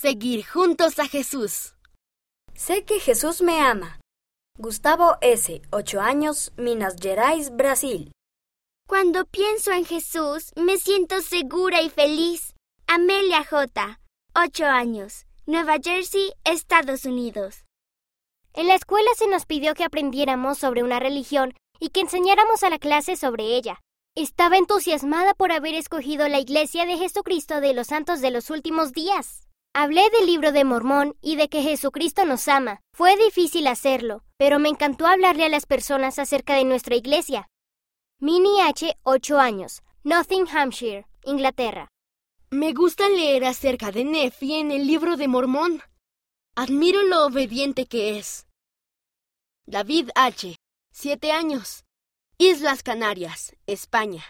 [0.00, 1.74] Seguir juntos a Jesús.
[2.54, 3.98] Sé que Jesús me ama.
[4.56, 8.12] Gustavo S., 8 años, Minas Gerais, Brasil.
[8.86, 12.54] Cuando pienso en Jesús, me siento segura y feliz.
[12.86, 13.98] Amelia J.,
[14.36, 17.64] 8 años, Nueva Jersey, Estados Unidos.
[18.54, 22.70] En la escuela se nos pidió que aprendiéramos sobre una religión y que enseñáramos a
[22.70, 23.80] la clase sobre ella.
[24.14, 28.92] Estaba entusiasmada por haber escogido la Iglesia de Jesucristo de los Santos de los Últimos
[28.92, 29.47] Días.
[29.80, 32.80] Hablé del libro de Mormón y de que Jesucristo nos ama.
[32.92, 37.46] Fue difícil hacerlo, pero me encantó hablarle a las personas acerca de nuestra iglesia.
[38.18, 41.86] Minnie H., 8 años, Nottinghamshire, Inglaterra.
[42.50, 45.80] Me gusta leer acerca de Nefi en el libro de Mormón.
[46.56, 48.48] Admiro lo obediente que es.
[49.64, 50.56] David H.,
[50.90, 51.84] 7 años,
[52.36, 54.24] Islas Canarias, España.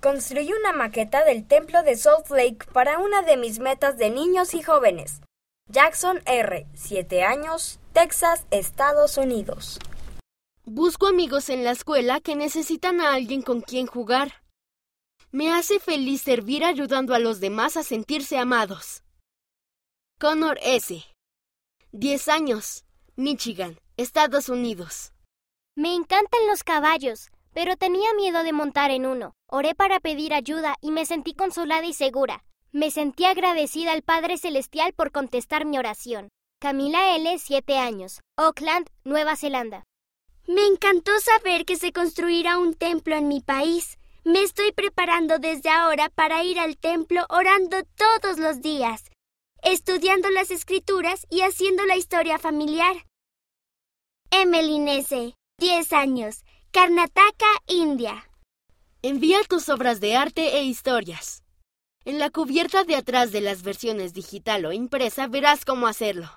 [0.00, 4.54] Construí una maqueta del templo de Salt Lake para una de mis metas de niños
[4.54, 5.20] y jóvenes.
[5.68, 9.78] Jackson R., 7 años, Texas, Estados Unidos.
[10.64, 14.42] Busco amigos en la escuela que necesitan a alguien con quien jugar.
[15.32, 19.04] Me hace feliz servir ayudando a los demás a sentirse amados.
[20.18, 21.04] Connor S.,
[21.92, 22.84] 10 años,
[23.16, 25.12] Michigan, Estados Unidos.
[25.76, 29.34] Me encantan los caballos, pero tenía miedo de montar en uno.
[29.46, 32.44] Oré para pedir ayuda y me sentí consolada y segura.
[32.72, 36.28] Me sentí agradecida al Padre Celestial por contestar mi oración.
[36.60, 39.84] Camila L., 7 años, Auckland, Nueva Zelanda.
[40.46, 43.98] Me encantó saber que se construirá un templo en mi país.
[44.24, 49.10] Me estoy preparando desde ahora para ir al templo orando todos los días,
[49.62, 53.06] estudiando las escrituras y haciendo la historia familiar.
[54.30, 58.30] S., 10 años, Karnataka, India.
[59.02, 61.42] Envía tus obras de arte e historias.
[62.04, 66.30] En la cubierta de atrás de las versiones digital o impresa verás cómo hacerlo.